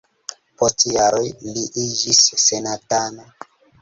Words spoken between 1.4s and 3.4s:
li iĝis senatano.